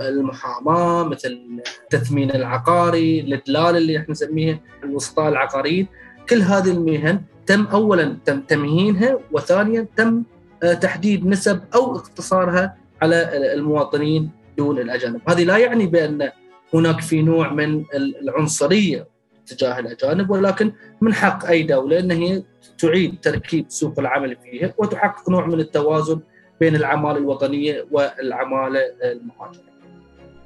المحاماة 0.00 1.04
مثل 1.08 1.38
التثمين 1.82 2.30
العقاري، 2.30 3.20
الإدلال 3.20 3.76
اللي 3.76 3.98
إحنا 3.98 4.10
نسميه 4.10 4.62
الوسطاء 4.84 5.28
العقاريين، 5.28 5.86
كل 6.28 6.42
هذه 6.42 6.70
المهن 6.70 7.22
تم 7.46 7.66
اولا 7.66 8.16
تم 8.24 8.40
تمهينها 8.40 9.18
وثانيا 9.32 9.86
تم 9.96 10.22
تحديد 10.80 11.26
نسب 11.26 11.60
أو 11.74 11.96
اقتصارها 11.96 12.76
على 13.02 13.30
المواطنين 13.54 14.30
دون 14.58 14.78
الأجانب، 14.78 15.20
هذه 15.28 15.44
لا 15.44 15.56
يعني 15.56 15.86
بأن 15.86 16.30
هناك 16.74 17.00
في 17.00 17.22
نوع 17.22 17.52
من 17.52 17.84
العنصرية 17.94 19.13
تجاه 19.46 19.78
الأجانب 19.78 20.30
ولكن 20.30 20.72
من 21.00 21.14
حق 21.14 21.46
أي 21.46 21.62
دولة 21.62 21.98
إن 21.98 22.10
هي 22.10 22.42
تعيد 22.78 23.20
تركيب 23.20 23.64
سوق 23.68 23.98
العمل 23.98 24.36
فيها 24.36 24.74
وتحقق 24.78 25.30
نوع 25.30 25.46
من 25.46 25.60
التوازن 25.60 26.20
بين 26.60 26.76
العمالة 26.76 27.18
الوطنية 27.18 27.86
والعمالة 27.90 28.80
المهاجرة. 29.02 29.73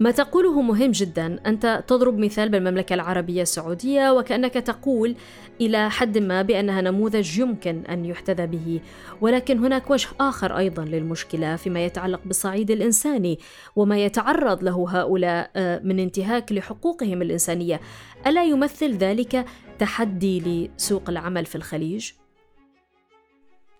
ما 0.01 0.11
تقوله 0.11 0.63
مهم 0.63 0.91
جدا 0.91 1.41
أنت 1.47 1.85
تضرب 1.87 2.19
مثال 2.19 2.49
بالمملكة 2.49 2.95
العربية 2.95 3.43
السعودية 3.43 4.13
وكأنك 4.13 4.55
تقول 4.55 5.17
إلى 5.61 5.91
حد 5.91 6.19
ما 6.19 6.43
بأنها 6.43 6.81
نموذج 6.81 7.39
يمكن 7.39 7.83
أن 7.89 8.05
يحتذى 8.05 8.47
به. 8.47 8.81
ولكن 9.21 9.59
هناك 9.59 9.91
وجه 9.91 10.09
آخر 10.21 10.59
أيضا 10.59 10.85
للمشكلة 10.85 11.57
فيما 11.57 11.85
يتعلق 11.85 12.21
بالصعيد 12.25 12.71
الإنساني 12.71 13.39
وما 13.77 13.99
يتعرض 14.05 14.65
له 14.65 14.87
هؤلاء 14.89 15.51
من 15.85 16.01
انتهاك 16.01 16.53
لحقوقهم 16.53 17.23
الإنسانية. 17.23 17.81
ألا 18.27 18.45
يمثل 18.45 18.97
ذلك 18.97 19.45
تحدي 19.79 20.69
لسوق 20.77 21.11
العمل 21.11 21.47
في 21.47 21.55
الخليج؟ 21.55 22.11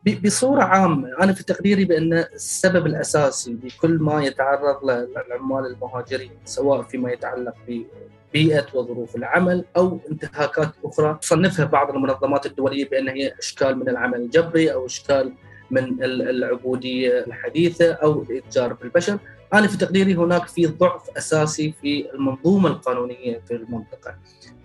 بصورة 0.07 0.63
عامة 0.63 1.09
أنا 1.21 1.33
في 1.33 1.45
تقديري 1.45 1.85
بأن 1.85 2.13
السبب 2.13 2.87
الأساسي 2.87 3.59
لكل 3.65 3.99
ما 3.99 4.25
يتعرض 4.25 4.85
للعمال 4.85 5.67
المهاجرين 5.67 6.31
سواء 6.45 6.83
فيما 6.83 7.13
يتعلق 7.13 7.55
ببيئه 7.69 8.67
وظروف 8.75 9.17
العمل 9.17 9.65
أو 9.77 10.01
انتهاكات 10.11 10.71
أخرى 10.85 11.19
تصنفها 11.23 11.65
بعض 11.65 11.91
المنظمات 11.91 12.47
الدولية 12.47 12.89
بأن 12.89 13.09
هي 13.09 13.35
إشكال 13.39 13.79
من 13.79 13.89
العمل 13.89 14.21
الجبري 14.21 14.73
أو 14.73 14.87
إشكال 14.87 15.33
من 15.71 16.03
العبودية 16.03 17.25
الحديثة 17.27 17.93
أو 17.93 18.23
الإتجار 18.23 18.73
بالبشر، 18.73 19.19
أنا 19.55 19.67
في 19.67 19.77
تقديري 19.79 20.15
هناك 20.15 20.47
في 20.47 20.67
ضعف 20.67 21.11
أساسي 21.17 21.75
في 21.83 22.11
المنظومة 22.15 22.69
القانونية 22.69 23.41
في 23.49 23.55
المنطقة. 23.55 24.15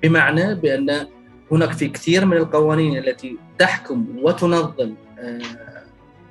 بمعنى 0.04 0.56
بأن 0.56 1.08
هناك 1.52 1.72
في 1.72 1.88
كثير 1.88 2.26
من 2.26 2.38
القوانين 2.38 2.98
التي 2.98 3.38
تحكم 3.60 4.06
وتنظم 4.22 4.96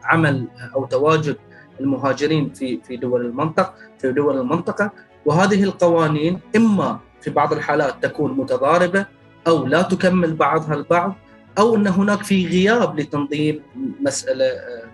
عمل 0.04 0.46
أو 0.74 0.84
تواجد 0.84 1.36
المهاجرين 1.80 2.52
في 2.52 2.80
في 2.80 2.96
دول 2.96 3.26
المنطقة 3.26 3.74
في 3.98 4.12
دول 4.12 4.38
المنطقة 4.38 4.90
وهذه 5.26 5.64
القوانين 5.64 6.40
إما 6.56 6.98
في 7.20 7.30
بعض 7.30 7.52
الحالات 7.52 8.02
تكون 8.02 8.32
متضاربة 8.32 9.06
أو 9.46 9.66
لا 9.66 9.82
تكمل 9.82 10.34
بعضها 10.34 10.74
البعض 10.74 11.14
أو 11.58 11.76
أن 11.76 11.86
هناك 11.86 12.22
في 12.22 12.46
غياب 12.46 13.00
لتنظيم 13.00 13.62
مسألة 14.00 14.44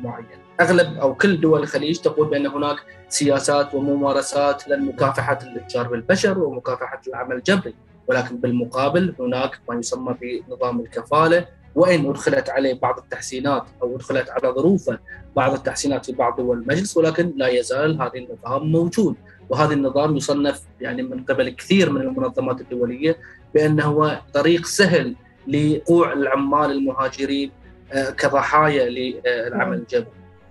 معينة. 0.00 0.28
أغلب 0.60 0.98
أو 0.98 1.14
كل 1.14 1.40
دول 1.40 1.62
الخليج 1.62 1.98
تقول 1.98 2.28
بأن 2.28 2.46
هناك 2.46 2.76
سياسات 3.08 3.74
وممارسات 3.74 4.68
لمكافحه 4.68 5.38
الاتجار 5.42 5.88
بالبشر 5.88 6.38
ومكافحة 6.38 7.00
العمل 7.08 7.36
الجبري، 7.36 7.74
ولكن 8.08 8.36
بالمقابل 8.36 9.14
هناك 9.20 9.60
ما 9.68 9.74
يسمى 9.74 10.14
بنظام 10.20 10.80
الكفالة 10.80 11.46
وإن 11.74 12.10
أدخلت 12.10 12.50
عليه 12.50 12.74
بعض 12.74 12.98
التحسينات 12.98 13.64
أو 13.82 13.96
أدخلت 13.96 14.30
على 14.30 14.54
ظروفه 14.54 14.98
بعض 15.36 15.52
التحسينات 15.52 16.06
في 16.06 16.12
بعض 16.12 16.36
دول 16.36 16.58
المجلس 16.58 16.96
ولكن 16.96 17.32
لا 17.36 17.48
يزال 17.48 18.02
هذا 18.02 18.12
النظام 18.14 18.72
موجود 18.72 19.14
وهذا 19.48 19.74
النظام 19.74 20.16
يصنف 20.16 20.62
يعني 20.80 21.02
من 21.02 21.24
قبل 21.24 21.48
كثير 21.48 21.90
من 21.90 22.00
المنظمات 22.00 22.60
الدولية 22.60 23.18
بأنه 23.54 23.84
هو 23.84 24.20
طريق 24.34 24.66
سهل 24.66 25.14
لوقوع 25.46 26.12
العمال 26.12 26.70
المهاجرين 26.70 27.50
آه، 27.92 28.10
كضحايا 28.10 28.88
للعمل 28.88 29.78
الجبري. 29.78 30.06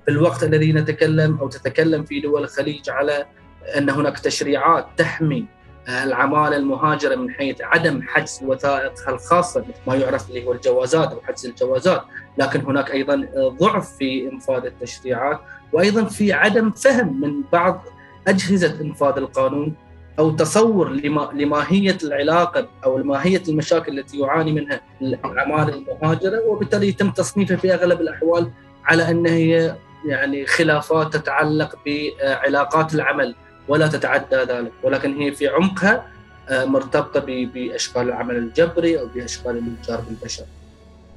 في 0.05 0.11
الوقت 0.11 0.43
الذي 0.43 0.73
نتكلم 0.73 1.37
أو 1.37 1.47
تتكلم 1.47 2.03
في 2.03 2.19
دول 2.19 2.43
الخليج 2.43 2.89
على 2.89 3.25
أن 3.77 3.89
هناك 3.89 4.19
تشريعات 4.19 4.87
تحمي 4.97 5.45
العمالة 5.87 6.57
المهاجرة 6.57 7.15
من 7.15 7.31
حيث 7.31 7.61
عدم 7.61 8.01
حجز 8.01 8.39
وثائقها 8.43 9.09
الخاصة 9.09 9.59
مثل 9.59 9.79
ما 9.87 9.95
يعرف 9.95 10.29
اللي 10.29 10.45
هو 10.45 10.51
الجوازات 10.51 11.11
أو 11.11 11.21
حجز 11.21 11.45
الجوازات 11.45 12.01
لكن 12.37 12.61
هناك 12.61 12.91
أيضا 12.91 13.27
ضعف 13.61 13.97
في 13.97 14.29
إنفاذ 14.33 14.65
التشريعات 14.65 15.39
وأيضا 15.73 16.03
في 16.03 16.33
عدم 16.33 16.71
فهم 16.71 17.21
من 17.21 17.43
بعض 17.53 17.83
أجهزة 18.27 18.81
إنفاذ 18.81 19.17
القانون 19.17 19.75
أو 20.19 20.31
تصور 20.31 20.89
لماهية 21.33 21.97
العلاقة 22.03 22.67
أو 22.85 22.97
ماهية 22.97 23.43
المشاكل 23.49 23.99
التي 23.99 24.19
يعاني 24.19 24.51
منها 24.53 24.81
العمالة 25.01 25.73
المهاجرة 25.73 26.41
وبالتالي 26.47 26.87
يتم 26.87 27.11
تصنيفها 27.11 27.57
في 27.57 27.73
أغلب 27.73 28.01
الأحوال 28.01 28.51
على 28.85 29.11
أن 29.11 29.27
هي 29.27 29.75
يعني 30.05 30.45
خلافات 30.45 31.13
تتعلق 31.13 31.75
بعلاقات 31.85 32.95
العمل. 32.95 33.35
ولا 33.67 33.87
تتعدى 33.87 34.35
ذلك. 34.35 34.71
ولكن 34.83 35.13
هي 35.13 35.31
في 35.31 35.47
عمقها 35.47 36.07
آه، 36.49 36.65
مرتبطة 36.65 37.19
بأشكال 37.53 38.01
العمل 38.01 38.35
الجبري 38.35 38.99
أو 38.99 39.07
بأشكال 39.15 39.51
الإتجار 39.51 40.01
بالبشر. 40.01 40.43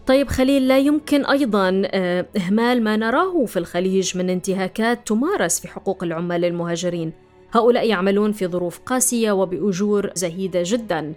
طيب 0.07 0.29
خليل 0.29 0.69
لا 0.69 0.79
يمكن 0.79 1.27
أيضا 1.27 1.83
آه، 1.87 2.27
إهمال 2.37 2.85
ما 2.85 2.97
نراه 2.97 3.45
في 3.45 3.59
الخليج 3.59 4.19
من 4.19 4.31
انتهاكات 4.31 5.09
تمارس 5.09 5.61
في 5.61 5.69
حقوق 5.69 6.05
العمال 6.05 6.45
المهاجرين. 6.45 7.13
هؤلاء 7.53 7.89
يعملون 7.89 8.33
في 8.33 8.47
ظروف 8.47 8.79
قاسية 8.79 9.33
وبأجور 9.33 10.11
زهيدة 10.15 10.63
جدا. 10.65 11.13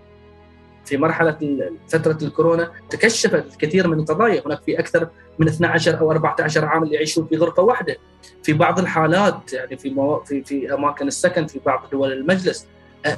في 0.85 0.97
مرحلة 0.97 1.37
فترة 1.89 2.17
الكورونا 2.21 2.71
تكشفت 2.89 3.45
الكثير 3.53 3.87
من 3.87 3.99
القضايا. 3.99 4.43
هناك 4.45 4.61
في 4.63 4.79
أكثر 4.79 5.07
من 5.39 5.47
12 5.47 5.99
أو 5.99 6.11
14 6.11 6.65
عامل 6.65 6.93
يعيشون 6.93 7.27
في 7.27 7.37
غرفة 7.37 7.63
واحدة. 7.63 7.95
في 8.43 8.53
بعض 8.53 8.79
الحالات 8.79 9.53
يعني 9.53 9.77
في 9.77 9.89
مو... 9.89 10.19
في 10.23 10.43
في 10.43 10.73
أماكن 10.73 11.07
السكن 11.07 11.47
في 11.47 11.59
بعض 11.65 11.89
دول 11.91 12.11
المجلس 12.11 12.67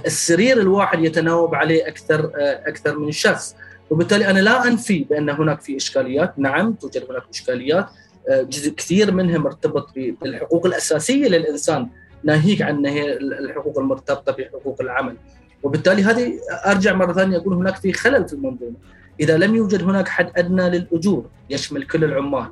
السرير 0.06 0.58
الواحد 0.58 1.04
يتناوب 1.04 1.56
عليه 1.56 1.88
أكثر 1.88 2.32
أكثر 2.68 3.00
من 3.00 3.12
شخص. 3.12 3.56
وبالتالي 3.90 4.30
أنا 4.30 4.40
لا 4.40 4.68
أنفي 4.68 5.00
بأن 5.00 5.30
هناك 5.30 5.62
في 5.62 5.78
إشكاليات. 5.78 6.40
نعم 6.40 6.74
توجد 6.74 7.06
هناك 7.10 7.24
إشكاليات. 7.34 7.88
جزء 8.30 8.74
كثير 8.74 9.12
منها 9.12 9.38
مرتبط 9.38 9.90
بالحقوق 9.96 10.66
الأساسية 10.66 11.28
للإنسان 11.28 11.90
ناهيك 12.24 12.62
عن 12.62 12.86
الحقوق 12.86 13.80
المرتبطة 13.80 14.32
بحقوق 14.32 14.82
العمل. 14.82 15.18
وبالتالي 15.64 16.04
هذه 16.04 16.34
أرجع 16.66 16.94
مرة 16.94 17.14
ثانية 17.14 17.38
أقول 17.38 17.54
هناك 17.54 17.76
في 17.76 17.94
خلل 17.94 18.28
في 18.28 18.34
المنظومة 18.34 18.76
إذا 19.20 19.38
لم 19.38 19.56
يوجد 19.56 19.84
هناك 19.84 20.08
حد 20.08 20.32
أدنى 20.36 20.70
للأجور 20.70 21.26
يشمل 21.50 21.84
كل 21.84 22.04
العمال 22.04 22.48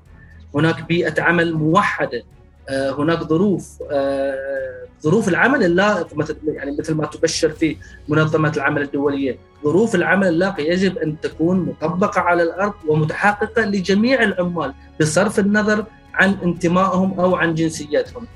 هناك 0.55 0.87
بيئة 0.87 1.21
عمل 1.21 1.53
موحدة 1.53 2.23
آه، 2.69 2.91
هناك 2.91 3.23
ظروف 3.23 3.79
آه، 3.91 4.87
ظروف 5.03 5.29
العمل 5.29 5.63
اللائق 5.63 6.17
مثل 6.17 6.37
يعني 6.47 6.77
مثل 6.79 6.93
ما 6.93 7.05
تبشر 7.05 7.49
في 7.49 7.77
منظمة 8.07 8.53
العمل 8.57 8.81
الدولية، 8.81 9.37
ظروف 9.63 9.95
العمل 9.95 10.27
اللائقه 10.27 10.61
يجب 10.61 10.97
أن 10.97 11.21
تكون 11.21 11.59
مطبقة 11.59 12.21
على 12.21 12.43
الأرض 12.43 12.73
ومتحققة 12.87 13.65
لجميع 13.65 14.23
العمال 14.23 14.73
بصرف 15.01 15.39
النظر 15.39 15.85
عن 16.13 16.35
انتمائهم 16.43 17.19
أو 17.19 17.35
عن 17.35 17.55
جنسيتهم. 17.55 18.27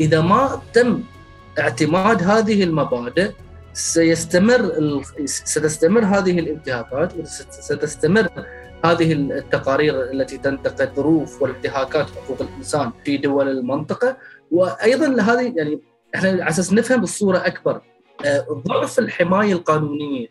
إذا 0.00 0.20
ما 0.20 0.60
تم 0.72 1.02
اعتماد 1.58 2.22
هذه 2.22 2.64
المبادئ 2.64 3.30
سيستمر 3.76 5.02
ستستمر 5.24 6.04
هذه 6.04 6.38
الانتهاكات 6.38 7.14
وستستمر 7.16 8.28
هذه 8.84 9.12
التقارير 9.12 10.10
التي 10.10 10.38
تنتقد 10.38 10.94
ظروف 10.96 11.42
وانتهاكات 11.42 12.06
حقوق 12.10 12.42
الإنسان 12.42 12.92
في 13.04 13.16
دول 13.16 13.48
المنطقة 13.48 14.16
وأيضا 14.50 15.06
لهذه 15.06 15.52
يعني 15.56 15.80
إحنا 16.14 16.28
على 16.28 16.48
أساس 16.48 16.72
نفهم 16.72 17.02
الصورة 17.02 17.38
أكبر 17.38 17.80
آه، 18.24 18.62
ضعف 18.68 18.98
الحماية 18.98 19.52
القانونية 19.52 20.26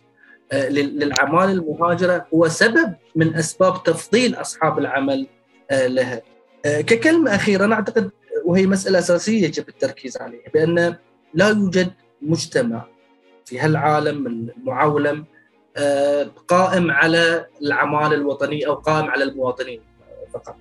آه، 0.52 0.70
للعمال 0.70 1.50
المهاجرة 1.50 2.26
هو 2.34 2.48
سبب 2.48 2.94
من 3.16 3.36
أسباب 3.36 3.84
تفضيل 3.84 4.36
أصحاب 4.36 4.80
العمل 4.80 5.28
آه، 5.72 5.88
لها. 5.88 6.22
ككلمة 6.66 7.36
أخيرة 7.36 7.66
أنا 7.66 7.76
أعتقد 7.76 8.12
وهي 8.46 8.68
مسألة 8.68 9.00
أساسية 9.00 9.44
يجب 9.44 9.70
التركيز 9.70 10.18
عليها 10.18 10.50
بأن 10.54 10.96
لا 11.34 11.50
يوجد 11.50 11.92
مجتمع 12.22 12.95
في 13.46 13.60
هالعالم 13.60 14.28
المعولم 14.28 15.26
آه، 15.78 16.28
قائم 16.48 16.92
على 16.92 17.46
العمالة 17.62 18.16
الوطنية 18.16 18.68
أو 18.68 18.74
قائم 18.74 19.06
على 19.06 19.24
المواطنين 19.24 19.80
فقط. 20.34 20.56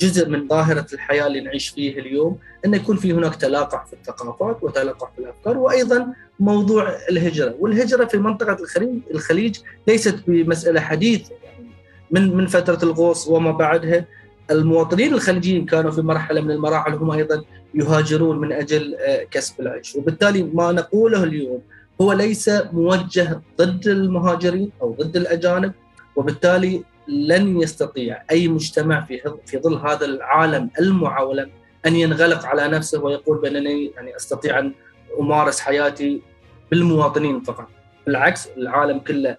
جزء 0.00 0.28
من 0.28 0.48
ظاهرة 0.48 0.86
الحياة 0.92 1.26
اللي 1.26 1.40
نعيش 1.40 1.68
فيه 1.68 1.98
اليوم 1.98 2.38
أن 2.64 2.74
يكون 2.74 2.96
في 2.96 3.12
هناك 3.12 3.34
تلاقح 3.34 3.86
في 3.86 3.92
الثقافات 3.92 4.62
وتلاقح 4.62 5.12
في 5.16 5.18
الأفكار 5.18 5.58
وأيضا 5.58 6.14
موضوع 6.40 6.96
الهجرة. 7.10 7.54
والهجرة 7.58 8.04
في 8.04 8.18
منطقة 8.18 8.62
الخليج, 8.62 8.98
الخليج 9.10 9.58
ليست 9.88 10.22
بمسألة 10.26 10.80
حديثة 10.80 11.34
يعني 11.44 11.70
من 12.10 12.36
من 12.36 12.46
فترة 12.46 12.78
الغوص 12.82 13.28
وما 13.28 13.50
بعدها 13.50 14.04
المواطنين 14.50 15.14
الخليجيين 15.14 15.66
كانوا 15.66 15.90
في 15.90 16.02
مرحلة 16.02 16.40
من 16.40 16.50
المراحل 16.50 16.94
هم 16.94 17.10
أيضا 17.10 17.44
يهاجرون 17.74 18.38
من 18.38 18.52
أجل 18.52 18.94
آه، 18.94 19.24
كسب 19.24 19.60
العيش. 19.60 19.96
وبالتالي 19.96 20.42
ما 20.42 20.72
نقوله 20.72 21.24
اليوم 21.24 21.62
هو 22.00 22.12
ليس 22.12 22.50
موجه 22.72 23.40
ضد 23.58 23.88
المهاجرين 23.88 24.72
أو 24.82 24.96
ضد 25.00 25.16
الأجانب 25.16 25.72
وبالتالي 26.16 26.84
لن 27.08 27.60
يستطيع 27.60 28.22
أي 28.30 28.48
مجتمع 28.48 29.04
في 29.04 29.20
في 29.46 29.58
ظل 29.58 29.74
هذا 29.74 30.04
العالم 30.04 30.70
المعولم 30.80 31.50
أن 31.86 31.96
ينغلق 31.96 32.46
على 32.46 32.68
نفسه 32.68 33.04
ويقول 33.04 33.38
بأنني 33.38 33.92
يعني 33.96 34.16
أستطيع 34.16 34.58
أن 34.58 34.72
أمارس 35.20 35.60
حياتي 35.60 36.22
بالمواطنين 36.70 37.40
فقط. 37.40 37.68
بالعكس 38.06 38.48
العالم 38.56 38.98
كله 38.98 39.36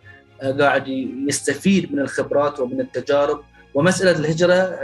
قاعد 0.60 0.88
يستفيد 1.28 1.94
من 1.94 2.00
الخبرات 2.00 2.60
ومن 2.60 2.80
التجارب 2.82 3.40
ومسألة 3.74 4.12
الهجرة 4.12 4.80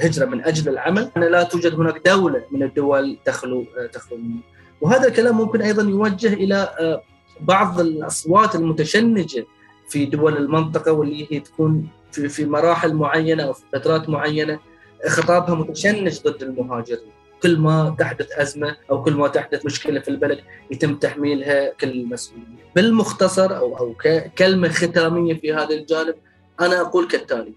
هجرة 0.00 0.26
من 0.26 0.44
أجل 0.44 0.68
العمل. 0.68 1.10
لا 1.16 1.42
توجد 1.42 1.74
هناك 1.74 2.06
دولة 2.06 2.42
من 2.50 2.62
الدول 2.62 3.18
تخلو 3.24 3.64
تخلو 3.92 4.18
منه 4.18 4.40
وهذا 4.80 5.08
الكلام 5.08 5.36
ممكن 5.36 5.62
أيضا 5.62 5.82
يوجه 5.82 6.32
إلى 6.32 6.54
آه، 6.80 7.02
بعض 7.40 7.80
الأصوات 7.80 8.54
المتشنجة 8.54 9.46
في 9.88 10.04
دول 10.06 10.36
المنطقة 10.36 10.92
واللي 10.92 11.26
هي 11.30 11.40
تكون 11.40 11.88
في 12.12 12.28
في 12.28 12.44
مراحل 12.44 12.94
معينة 12.94 13.42
أو 13.42 13.52
في 13.52 13.62
فترات 13.72 14.08
معينة 14.08 14.60
خطابها 15.06 15.54
متشنج 15.54 16.20
ضد 16.22 16.42
المهاجرين 16.42 17.12
كل 17.42 17.58
ما 17.58 17.96
تحدث 17.98 18.32
أزمة 18.32 18.76
أو 18.90 19.02
كل 19.02 19.12
ما 19.12 19.28
تحدث 19.28 19.66
مشكلة 19.66 20.00
في 20.00 20.08
البلد 20.08 20.40
يتم 20.70 20.94
تحميلها 20.96 21.72
كل 21.72 21.90
المسؤوليه. 21.90 22.44
بالمختصر 22.76 23.56
أو 23.56 23.78
أو 23.78 23.94
كلمة 24.38 24.68
ختامية 24.68 25.34
في 25.34 25.54
هذا 25.54 25.74
الجانب 25.74 26.14
أنا 26.60 26.80
أقول 26.80 27.08
كالتالي 27.08 27.52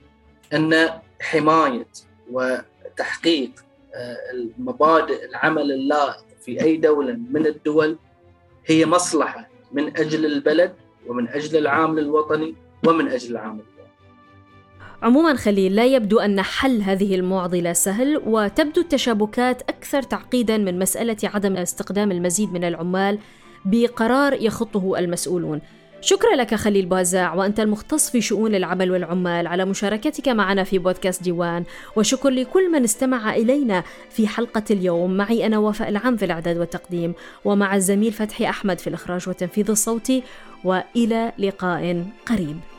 أن 0.54 0.90
حماية 1.22 1.88
وتحقيق 2.32 3.52
آه، 3.96 4.18
المبادئ 4.34 5.26
العمل 5.26 5.72
اللائق 5.72 6.31
في 6.42 6.62
أي 6.62 6.78
دولة 6.78 7.20
من 7.32 7.46
الدول 7.46 7.98
هي 8.66 8.86
مصلحة 8.86 9.50
من 9.72 9.98
أجل 9.98 10.26
البلد 10.26 10.74
ومن 11.08 11.28
أجل 11.28 11.58
العامل 11.58 12.00
الوطني 12.00 12.56
ومن 12.88 13.08
أجل 13.08 13.32
العامل 13.32 13.62
عموما 15.02 15.36
خليل 15.36 15.76
لا 15.76 15.86
يبدو 15.86 16.20
أن 16.20 16.42
حل 16.42 16.82
هذه 16.82 17.16
المعضلة 17.16 17.74
سهل 17.74 18.22
وتبدو 18.26 18.82
التشابكات 18.82 19.62
أكثر 19.62 20.02
تعقيدا 20.02 20.58
من 20.58 20.80
مسألة 20.80 21.18
عدم 21.24 21.58
استخدام 21.58 22.12
المزيد 22.12 22.54
من 22.54 22.64
العمال 22.64 23.20
بقرار 23.66 24.34
يخطه 24.34 25.00
المسؤولون. 25.00 25.62
شكرا 26.02 26.36
لك 26.36 26.56
خليل 26.56 26.86
بازاع 26.86 27.34
وأنت 27.34 27.60
المختص 27.60 28.10
في 28.10 28.22
شؤون 28.22 28.56
العمل 28.56 28.92
والعمال. 28.92 29.48
على 29.48 29.66
مشاركتك 29.66 30.28
معنا 30.28 30.64
في 30.64 30.80
بودكاست 30.80 31.24
ديوان. 31.24 31.64
وشكر 31.96 32.30
لكل 32.30 32.72
من 32.72 32.84
استمع 32.84 33.36
إلينا 33.36 33.84
في 34.10 34.28
حلقة 34.28 34.64
اليوم. 34.72 35.18
معي 35.18 35.46
أنا 35.46 35.58
وفاء 35.58 35.90
العام 35.90 36.18
في 36.18 36.26
الإعداد 36.26 36.58
والتقديم 36.58 37.14
ومع 37.46 37.76
الزميل 37.76 38.12
فتحي 38.12 38.50
أحمد 38.50 38.80
في 38.80 38.88
الإخراج 38.88 39.28
والتنفيذ 39.28 39.70
الصوتي. 39.70 40.24
وإلى 40.64 41.32
لقاء 41.40 42.06
قريب. 42.26 42.71